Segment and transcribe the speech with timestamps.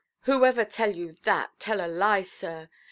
[0.21, 2.69] Whoever tell you that, tell a lie, sir.